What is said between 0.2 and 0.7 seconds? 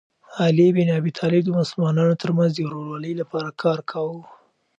علي